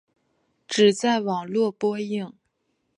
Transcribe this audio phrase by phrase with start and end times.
[0.67, 2.33] 只在网络播映。